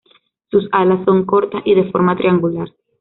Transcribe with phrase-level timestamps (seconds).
[0.49, 2.67] Sus alas son cortas y de forma triangular.